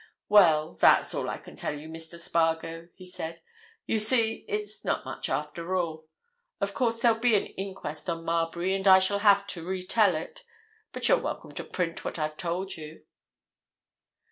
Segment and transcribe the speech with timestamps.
[0.29, 2.17] "Well, that's all I can tell you, Mr.
[2.17, 3.39] Spargo," he said.
[3.85, 6.07] "You see, it's not much, after all.
[6.59, 10.15] Of course, there'll be an inquest on Marbury, and I shall have to re tell
[10.15, 10.43] it.
[10.91, 13.05] But you're welcome to print what I've told you."